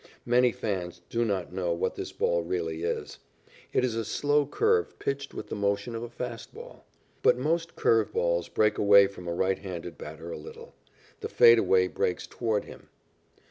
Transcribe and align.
Many 0.25 0.51
fans 0.51 1.03
do 1.11 1.23
not 1.23 1.53
know 1.53 1.73
what 1.73 1.93
this 1.93 2.11
ball 2.11 2.41
really 2.41 2.81
is. 2.81 3.19
It 3.71 3.85
is 3.85 3.93
a 3.93 4.03
slow 4.03 4.47
curve 4.47 4.97
pitched 4.97 5.31
with 5.35 5.49
the 5.49 5.55
motion 5.55 5.93
of 5.93 6.01
a 6.01 6.09
fast 6.09 6.55
ball. 6.55 6.85
But 7.21 7.37
most 7.37 7.75
curve 7.75 8.11
balls 8.11 8.47
break 8.47 8.79
away 8.79 9.05
from 9.05 9.27
a 9.27 9.33
right 9.35 9.59
handed 9.59 9.99
batter 9.99 10.31
a 10.31 10.37
little. 10.39 10.73
The 11.19 11.29
fade 11.29 11.59
away 11.59 11.85
breaks 11.87 12.25
toward 12.25 12.65
him. 12.65 12.89